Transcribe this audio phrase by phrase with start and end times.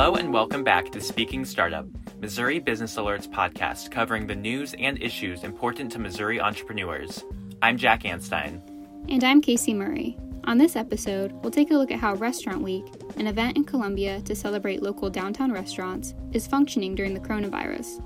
[0.00, 1.84] Hello and welcome back to Speaking Startup,
[2.20, 7.24] Missouri Business Alerts podcast covering the news and issues important to Missouri entrepreneurs.
[7.62, 8.62] I'm Jack Anstein.
[9.08, 10.16] And I'm Casey Murray.
[10.44, 12.84] On this episode, we'll take a look at how Restaurant Week,
[13.16, 18.00] an event in Columbia to celebrate local downtown restaurants, is functioning during the coronavirus.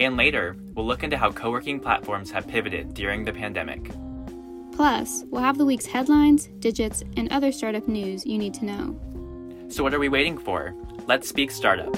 [0.00, 3.92] And later, we'll look into how co working platforms have pivoted during the pandemic.
[4.72, 9.11] Plus, we'll have the week's headlines, digits, and other startup news you need to know.
[9.72, 10.74] So, what are we waiting for?
[11.06, 11.96] Let's speak startup.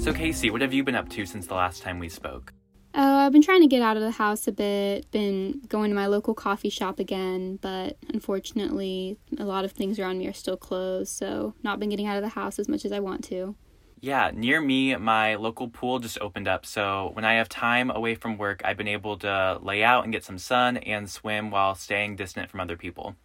[0.00, 2.54] So, Casey, what have you been up to since the last time we spoke?
[2.94, 5.94] Oh, I've been trying to get out of the house a bit, been going to
[5.94, 10.56] my local coffee shop again, but unfortunately, a lot of things around me are still
[10.56, 13.56] closed, so not been getting out of the house as much as I want to.
[14.00, 18.14] Yeah, near me, my local pool just opened up, so when I have time away
[18.14, 21.74] from work, I've been able to lay out and get some sun and swim while
[21.74, 23.16] staying distant from other people.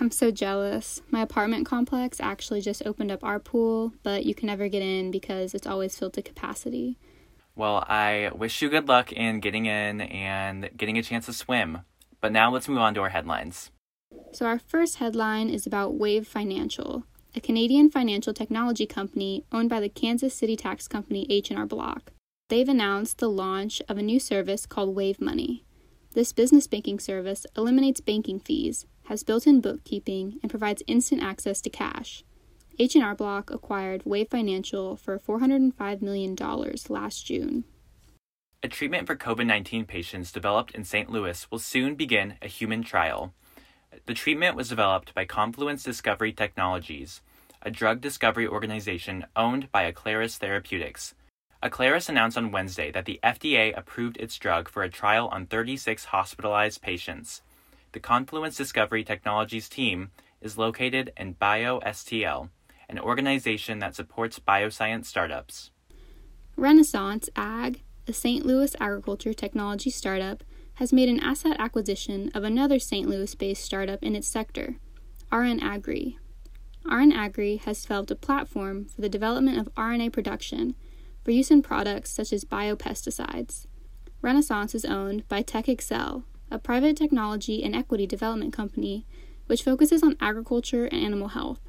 [0.00, 1.02] I'm so jealous.
[1.10, 5.12] My apartment complex actually just opened up our pool, but you can never get in
[5.12, 6.98] because it's always filled to capacity.
[7.54, 11.82] Well, I wish you good luck in getting in and getting a chance to swim.
[12.20, 13.70] But now let's move on to our headlines.
[14.32, 17.04] So our first headline is about Wave Financial,
[17.36, 22.12] a Canadian financial technology company owned by the Kansas City tax company H&R Block.
[22.48, 25.64] They've announced the launch of a new service called Wave Money.
[26.14, 31.70] This business banking service eliminates banking fees has built-in bookkeeping, and provides instant access to
[31.70, 32.24] cash.
[32.78, 36.36] H&R Block acquired Wave Financial for $405 million
[36.88, 37.64] last June.
[38.62, 41.10] A treatment for COVID 19 patients developed in St.
[41.10, 43.34] Louis will soon begin a human trial.
[44.06, 47.20] The treatment was developed by Confluence Discovery Technologies,
[47.62, 51.14] a drug discovery organization owned by Aclaris Therapeutics.
[51.62, 56.06] Aclaris announced on Wednesday that the FDA approved its drug for a trial on 36
[56.06, 57.42] hospitalized patients.
[57.94, 60.10] The Confluence Discovery Technologies team
[60.40, 62.48] is located in BioSTL,
[62.88, 65.70] an organization that supports bioscience startups.
[66.58, 68.44] RNAissance Ag, a St.
[68.44, 70.42] Louis agriculture technology startup,
[70.74, 73.08] has made an asset acquisition of another St.
[73.08, 74.74] Louis based startup in its sector,
[75.30, 76.16] RNAgri.
[76.84, 80.74] RN Agri has developed a platform for the development of RNA production
[81.22, 83.66] for use in products such as biopesticides.
[84.20, 89.04] RNAissance is owned by TechAccel, a private technology and equity development company
[89.46, 91.60] which focuses on agriculture and animal health.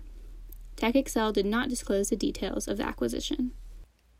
[0.78, 3.52] TechAccel did not disclose the details of the acquisition.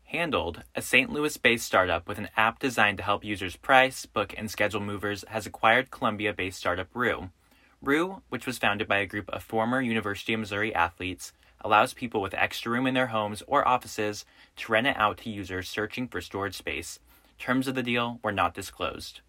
[0.04, 1.10] Handled, a St.
[1.12, 5.24] Louis based startup with an app designed to help users price, book, and schedule movers,
[5.28, 7.30] has acquired Columbia based startup Rue.
[7.80, 12.20] Rue, which was founded by a group of former University of Missouri athletes, allows people
[12.20, 14.24] with extra room in their homes or offices
[14.56, 16.98] to rent it out to users searching for storage space.
[17.38, 19.20] Terms of the deal were not disclosed.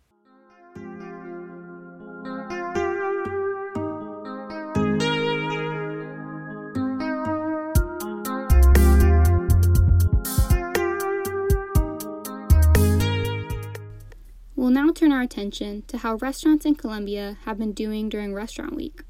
[14.97, 19.03] Turn our attention to how restaurants in Columbia have been doing during Restaurant Week.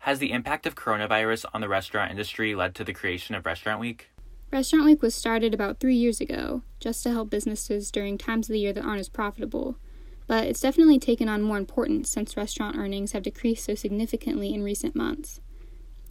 [0.00, 3.80] Has the impact of coronavirus on the restaurant industry led to the creation of Restaurant
[3.80, 4.10] Week?
[4.52, 8.52] Restaurant Week was started about three years ago, just to help businesses during times of
[8.52, 9.78] the year that aren't as profitable.
[10.26, 14.62] But it's definitely taken on more importance since restaurant earnings have decreased so significantly in
[14.62, 15.40] recent months.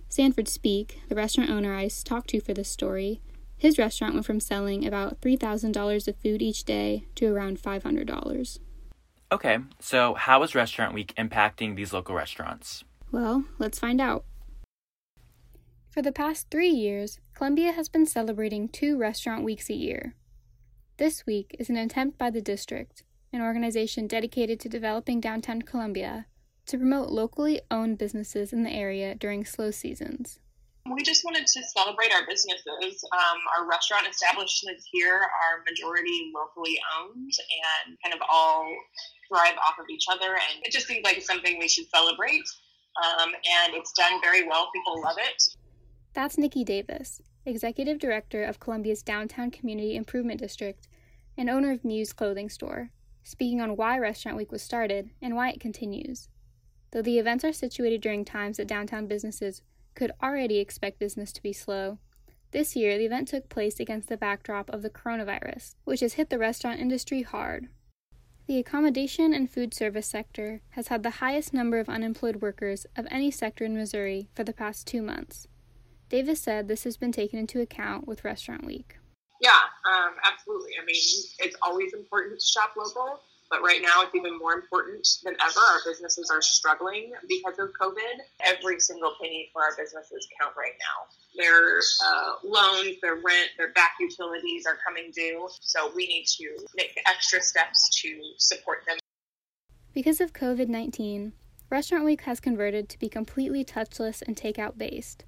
[0.10, 3.22] Sanford Speak, the restaurant owner I talked to for this story,
[3.58, 8.58] his restaurant went from selling about $3,000 of food each day to around $500.
[9.30, 12.86] Okay, so how is Restaurant Week impacting these local restaurants?
[13.12, 14.24] Well, let's find out.
[15.90, 20.16] For the past three years, Columbia has been celebrating two restaurant weeks a year.
[20.96, 26.28] This week is an attempt by the district, an organization dedicated to developing downtown Columbia,
[26.68, 30.40] to promote locally owned businesses in the area during slow seasons.
[30.90, 33.04] We just wanted to celebrate our businesses.
[33.12, 37.34] Um, our restaurant establishments here are majority locally owned
[37.86, 38.66] and kind of all
[39.28, 40.34] thrive off of each other.
[40.34, 42.44] And it just seems like something we should celebrate.
[43.04, 44.70] Um, and it's done very well.
[44.74, 45.44] People love it.
[46.14, 50.88] That's Nikki Davis, Executive Director of Columbia's Downtown Community Improvement District
[51.38, 52.90] and owner of Muse Clothing Store,
[53.24, 56.30] speaking on why Restaurant Week was started and why it continues.
[56.92, 59.62] Though the events are situated during times that downtown businesses
[59.94, 62.00] could already expect business to be slow.
[62.52, 66.30] This year, the event took place against the backdrop of the coronavirus, which has hit
[66.30, 67.68] the restaurant industry hard.
[68.48, 73.06] The accommodation and food service sector has had the highest number of unemployed workers of
[73.12, 75.50] any sector in Missouri for the past two months.
[76.08, 78.96] Davis said this has been taken into account with Restaurant Week.
[79.42, 79.52] Yeah,
[79.92, 80.72] um, absolutely.
[80.82, 80.96] I mean,
[81.40, 83.20] it's always important to shop local.
[83.50, 85.60] But right now, it's even more important than ever.
[85.60, 88.20] Our businesses are struggling because of COVID.
[88.46, 91.42] Every single penny for our businesses count right now.
[91.42, 95.48] Their uh, loans, their rent, their back utilities are coming due.
[95.62, 98.98] So we need to make extra steps to support them.
[99.94, 101.32] Because of COVID 19,
[101.70, 105.24] Restaurant Week has converted to be completely touchless and takeout based.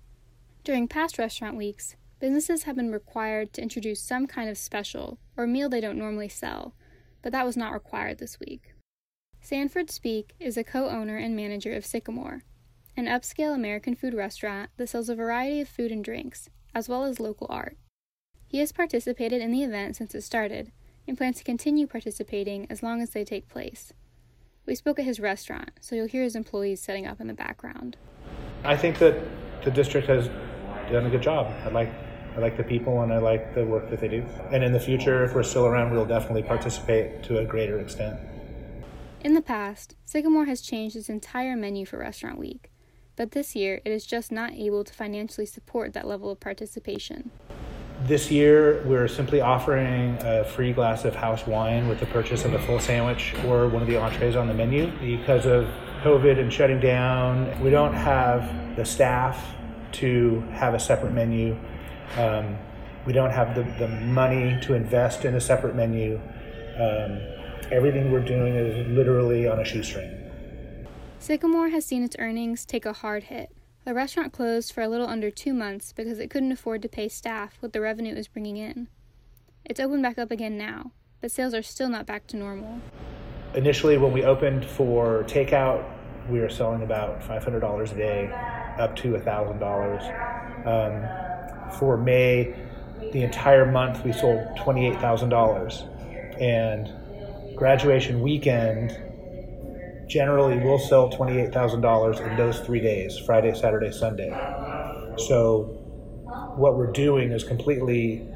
[0.65, 5.47] During past restaurant weeks, businesses have been required to introduce some kind of special or
[5.47, 6.73] meal they don't normally sell
[7.21, 8.73] but that was not required this week.
[9.41, 12.43] Sanford Speak is a co owner and manager of Sycamore,
[12.97, 17.03] an upscale American food restaurant that sells a variety of food and drinks, as well
[17.03, 17.77] as local art.
[18.45, 20.71] He has participated in the event since it started
[21.07, 23.93] and plans to continue participating as long as they take place.
[24.65, 27.97] We spoke at his restaurant, so you'll hear his employees setting up in the background.
[28.63, 29.15] I think that
[29.63, 30.27] the district has
[30.91, 31.47] done a good job.
[31.65, 31.91] I like
[32.39, 34.25] I like the people and I like the work that they do.
[34.53, 38.17] And in the future, if we're still around, we'll definitely participate to a greater extent.
[39.25, 42.71] In the past, Sycamore has changed its entire menu for Restaurant Week,
[43.17, 47.29] but this year it is just not able to financially support that level of participation.
[48.05, 52.53] This year, we're simply offering a free glass of house wine with the purchase of
[52.53, 54.89] a full sandwich or one of the entrees on the menu.
[55.01, 55.67] Because of
[56.03, 59.45] COVID and shutting down, we don't have the staff
[59.91, 61.57] to have a separate menu
[62.17, 62.57] um,
[63.05, 66.19] we don't have the, the money to invest in a separate menu.
[66.79, 67.19] Um,
[67.71, 70.15] everything we're doing is literally on a shoestring.
[71.19, 73.49] Sycamore has seen its earnings take a hard hit.
[73.85, 77.09] The restaurant closed for a little under two months because it couldn't afford to pay
[77.09, 78.87] staff what the revenue was bringing in.
[79.65, 80.91] It's opened back up again now,
[81.21, 82.79] but sales are still not back to normal.
[83.55, 85.83] Initially, when we opened for takeout,
[86.29, 88.31] we were selling about $500 a day,
[88.77, 90.65] up to $1,000.
[90.67, 91.28] Um,
[91.77, 92.55] for May,
[93.11, 96.41] the entire month we sold $28,000.
[96.41, 98.97] And graduation weekend,
[100.07, 104.29] generally we'll sell $28,000 in those three days Friday, Saturday, Sunday.
[105.17, 105.75] So
[106.55, 108.27] what we're doing is completely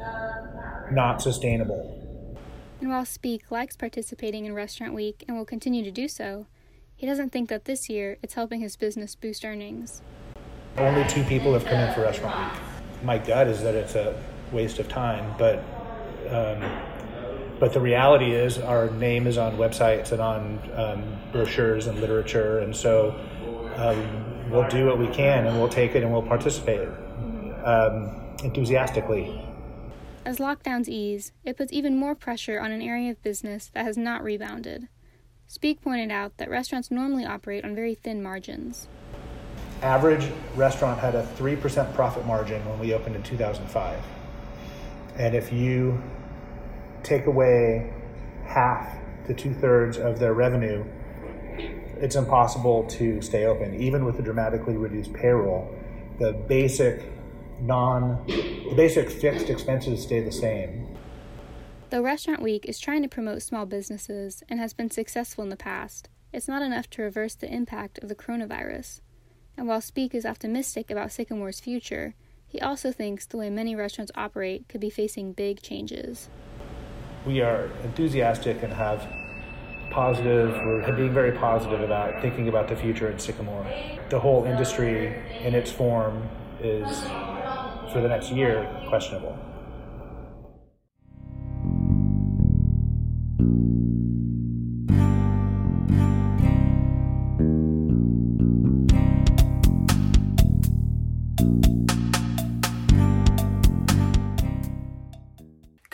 [0.92, 2.00] not sustainable.
[2.82, 6.48] And while Speak likes participating in Restaurant Week and will continue to do so,
[6.96, 10.02] he doesn't think that this year it's helping his business boost earnings.
[10.78, 12.73] Only two people have come in for Restaurant Week
[13.04, 14.20] my gut is that it's a
[14.52, 15.60] waste of time, but
[16.30, 16.64] um,
[17.60, 22.60] but the reality is our name is on websites and on um, brochures and literature,
[22.60, 23.16] and so
[23.76, 26.88] um, we'll do what we can and we'll take it and we'll participate
[27.64, 29.46] um, enthusiastically.
[30.26, 33.98] As lockdowns ease, it puts even more pressure on an area of business that has
[33.98, 34.88] not rebounded.
[35.48, 38.88] Speak pointed out that restaurants normally operate on very thin margins
[39.84, 44.00] average restaurant had a 3% profit margin when we opened in 2005.
[45.18, 46.02] And if you
[47.04, 47.94] take away
[48.46, 48.98] half
[49.28, 50.86] to two thirds of their revenue,
[51.98, 53.76] it's impossible to stay open.
[53.76, 55.70] Even with the dramatically reduced payroll,
[56.20, 57.12] the basic
[57.62, 60.88] non, the basic fixed expenses stay the same.
[61.90, 65.56] Though Restaurant Week is trying to promote small businesses and has been successful in the
[65.56, 69.02] past, it's not enough to reverse the impact of the coronavirus.
[69.58, 72.16] And while Speak is optimistic about Sycamore's future,
[72.48, 76.30] he also thinks the way many restaurants operate could be facing big changes.
[77.26, 79.08] We are enthusiastic and have
[79.92, 83.66] positive, we're being very positive about thinking about the future in Sycamore.
[84.10, 86.28] The whole industry in its form
[86.60, 87.02] is,
[87.92, 89.38] for the next year, questionable.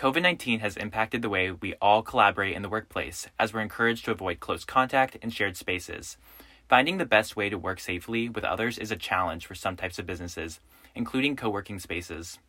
[0.10, 4.06] COVID 19 has impacted the way we all collaborate in the workplace, as we're encouraged
[4.06, 6.18] to avoid close contact and shared spaces.
[6.68, 10.00] Finding the best way to work safely with others is a challenge for some types
[10.00, 10.60] of businesses,
[10.96, 12.40] including co working spaces.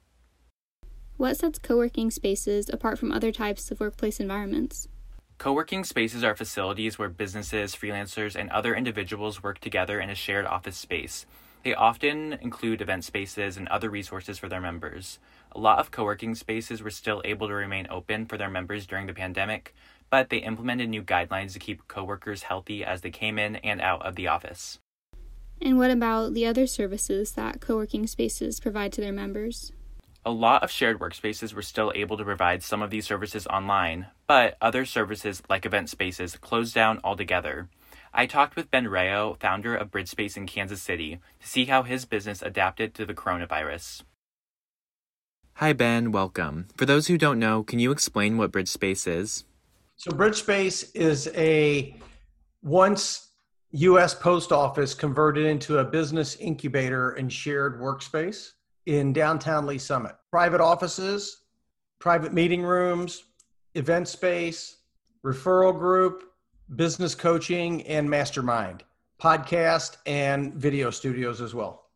[1.18, 4.88] What sets co working spaces apart from other types of workplace environments?
[5.36, 10.14] Co working spaces are facilities where businesses, freelancers, and other individuals work together in a
[10.14, 11.26] shared office space.
[11.62, 15.18] They often include event spaces and other resources for their members.
[15.52, 18.86] A lot of co working spaces were still able to remain open for their members
[18.86, 19.74] during the pandemic,
[20.08, 24.02] but they implemented new guidelines to keep coworkers healthy as they came in and out
[24.06, 24.78] of the office.
[25.60, 29.72] And what about the other services that co working spaces provide to their members?
[30.24, 34.06] A lot of shared workspaces were still able to provide some of these services online,
[34.26, 37.68] but other services like event spaces closed down altogether.
[38.12, 42.04] I talked with Ben Rayo, founder of BridgeSpace in Kansas City, to see how his
[42.04, 44.02] business adapted to the coronavirus.
[45.60, 46.10] Hi, Ben.
[46.10, 46.68] Welcome.
[46.74, 49.44] For those who don't know, can you explain what BridgeSpace is?
[49.96, 52.00] So BridgeSpace is a
[52.62, 53.28] once
[53.72, 54.14] U.S.
[54.14, 58.52] Post Office converted into a business incubator and shared workspace
[58.86, 60.12] in downtown Lee's Summit.
[60.30, 61.42] Private offices,
[61.98, 63.24] private meeting rooms,
[63.74, 64.78] event space,
[65.22, 66.22] referral group,
[66.74, 68.82] business coaching, and mastermind,
[69.20, 71.89] podcast, and video studios as well.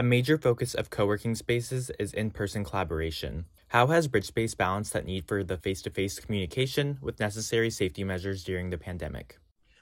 [0.00, 3.46] A major focus of co working spaces is in person collaboration.
[3.66, 8.04] How has BridgeSpace balanced that need for the face to face communication with necessary safety
[8.04, 9.40] measures during the pandemic?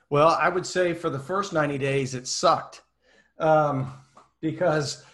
[0.09, 2.81] Well, I would say for the first 90 days, it sucked
[3.39, 3.93] um,
[4.41, 5.05] because,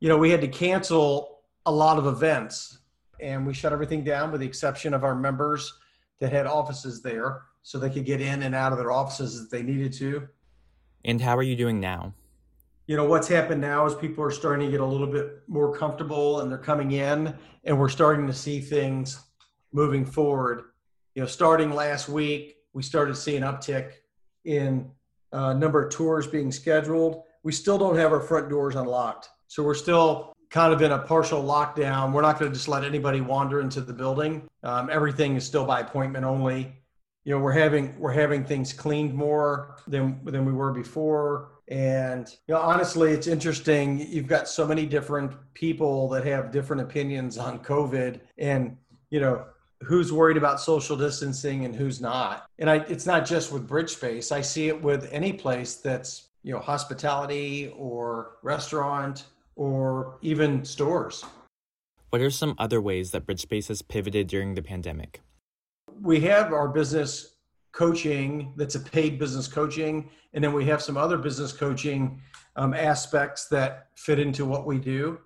[0.00, 2.78] you know, we had to cancel a lot of events
[3.20, 5.70] and we shut everything down with the exception of our members
[6.18, 9.50] that had offices there so they could get in and out of their offices if
[9.50, 10.26] they needed to.
[11.04, 12.14] And how are you doing now?
[12.86, 15.76] You know, what's happened now is people are starting to get a little bit more
[15.76, 19.18] comfortable and they're coming in and we're starting to see things
[19.72, 20.62] moving forward.
[21.16, 23.92] You know, starting last week, we started to see an uptick
[24.44, 24.88] in
[25.32, 27.22] uh, number of tours being scheduled.
[27.42, 29.30] We still don't have our front doors unlocked.
[29.48, 32.12] So we're still kind of in a partial lockdown.
[32.12, 34.46] We're not going to just let anybody wander into the building.
[34.62, 36.72] Um, everything is still by appointment only.
[37.24, 41.55] You know, we're having we're having things cleaned more than than we were before.
[41.68, 43.98] And you know, honestly, it's interesting.
[44.08, 48.76] You've got so many different people that have different opinions on COVID, and
[49.10, 49.46] you know,
[49.82, 52.48] who's worried about social distancing and who's not.
[52.58, 54.32] And I, it's not just with BridgeSpace.
[54.32, 59.24] I see it with any place that's you know hospitality or restaurant
[59.56, 61.24] or even stores.
[62.10, 65.20] What are some other ways that BridgeSpace has pivoted during the pandemic?
[66.00, 67.35] We have our business
[67.76, 72.18] coaching that's a paid business coaching, and then we have some other business coaching
[72.56, 75.20] um, aspects that fit into what we do.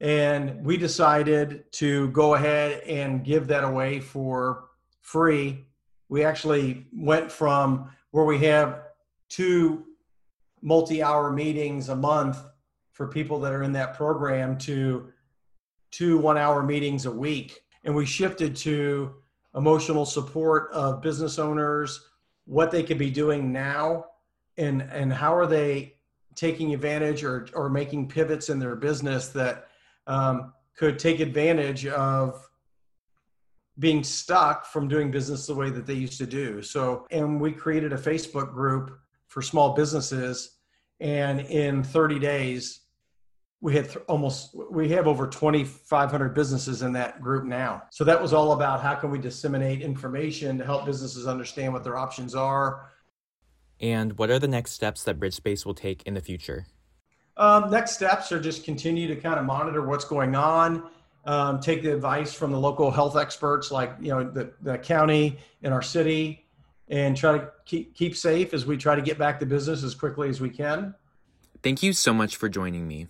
[0.00, 4.68] And we decided to go ahead and give that away for
[5.00, 5.66] free.
[6.10, 8.82] We actually went from where we have
[9.30, 9.86] two
[10.60, 12.38] multi hour meetings a month
[12.92, 15.08] for people that are in that program to
[15.90, 17.62] two one hour meetings a week.
[17.84, 19.14] And we shifted to
[19.54, 22.08] emotional support of business owners,
[22.44, 24.04] what they could be doing now,
[24.56, 25.94] and, and how are they
[26.34, 29.68] taking advantage or, or making pivots in their business that
[30.06, 32.48] um, could take advantage of
[33.78, 36.62] being stuck from doing business the way that they used to do.
[36.62, 40.56] So, and we created a Facebook group for small businesses.
[41.00, 42.80] And in 30 days,
[43.60, 47.82] we had th- almost we have over 2500 businesses in that group now.
[47.90, 51.84] So that was all about how can we disseminate information to help businesses understand what
[51.84, 52.90] their options are.
[53.80, 56.66] And what are the next steps that bridgespace will take in the future?
[57.36, 60.88] Um, next steps are just continue to kind of monitor what's going on
[61.28, 65.38] um, take the advice from the local health experts like you know the, the county
[65.62, 66.46] in our city
[66.88, 69.94] and try to keep, keep safe as we try to get back to business as
[69.94, 70.94] quickly as we can.
[71.62, 73.08] Thank you so much for joining me.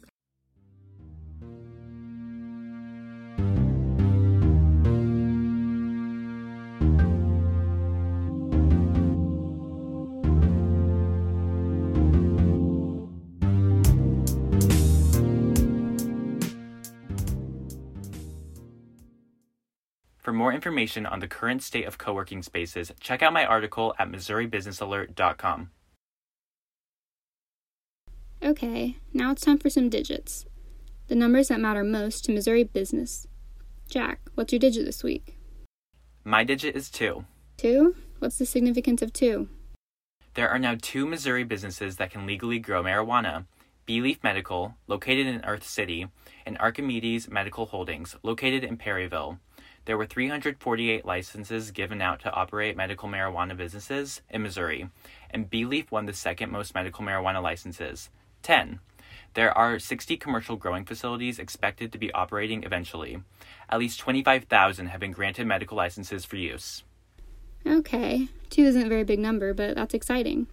[20.48, 24.10] More information on the current state of co working spaces, check out my article at
[24.10, 25.70] MissouriBusinessAlert.com.
[28.42, 30.46] Okay, now it's time for some digits.
[31.08, 33.26] The numbers that matter most to Missouri business.
[33.90, 35.36] Jack, what's your digit this week?
[36.24, 37.26] My digit is 2.
[37.58, 37.94] 2?
[38.18, 39.50] What's the significance of 2?
[40.32, 43.44] There are now two Missouri businesses that can legally grow marijuana
[43.86, 46.08] BeLeaf Medical, located in Earth City,
[46.46, 49.40] and Archimedes Medical Holdings, located in Perryville.
[49.88, 54.90] There were 348 licenses given out to operate medical marijuana businesses in Missouri,
[55.30, 58.10] and BeLeaf won the second most medical marijuana licenses
[58.42, 58.80] 10.
[59.32, 63.22] There are 60 commercial growing facilities expected to be operating eventually.
[63.70, 66.82] At least 25,000 have been granted medical licenses for use.
[67.66, 70.48] Okay, 2 isn't a very big number, but that's exciting.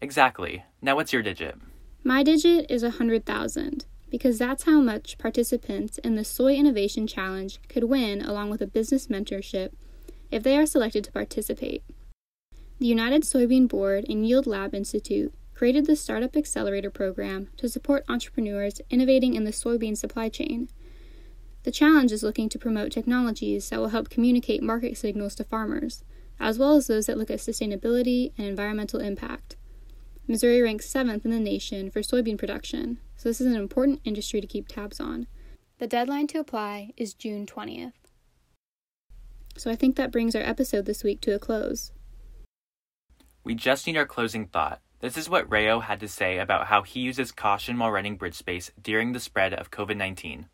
[0.00, 0.64] Exactly.
[0.80, 1.56] Now, what's your digit?
[2.02, 7.58] My digit is a 100,000 because that's how much participants in the Soy Innovation Challenge
[7.68, 9.72] could win along with a business mentorship
[10.30, 11.82] if they are selected to participate.
[12.78, 18.04] The United Soybean Board and Yield Lab Institute created the Startup Accelerator program to support
[18.08, 20.68] entrepreneurs innovating in the soybean supply chain.
[21.62, 26.04] The challenge is looking to promote technologies that will help communicate market signals to farmers,
[26.38, 29.56] as well as those that look at sustainability and environmental impact.
[30.28, 34.40] Missouri ranks seventh in the nation for soybean production, so this is an important industry
[34.40, 35.28] to keep tabs on.
[35.78, 37.92] The deadline to apply is June 20th.
[39.56, 41.92] So I think that brings our episode this week to a close.
[43.44, 44.80] We just need our closing thought.
[44.98, 48.70] This is what Rayo had to say about how he uses caution while running BridgeSpace
[48.82, 50.48] during the spread of COVID 19.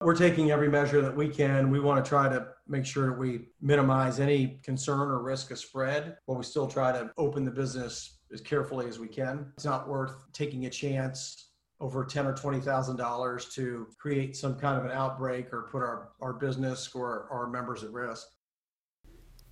[0.00, 1.70] We're taking every measure that we can.
[1.70, 5.58] We want to try to make sure that we minimize any concern or risk of
[5.58, 9.46] spread, but we still try to open the business as carefully as we can.
[9.56, 11.48] It's not worth taking a chance
[11.80, 15.82] over ten or twenty thousand dollars to create some kind of an outbreak or put
[15.82, 18.28] our, our business or our members at risk.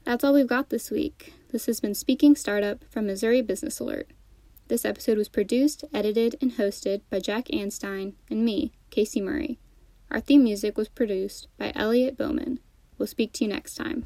[0.05, 1.33] That's all we've got this week.
[1.51, 4.11] This has been Speaking Startup from Missouri Business Alert.
[4.69, 9.59] This episode was produced, edited, and hosted by Jack Anstein and me, Casey Murray.
[10.11, 12.61] Our theme music was produced by Elliot Bowman.
[12.99, 14.05] We'll speak to you next time.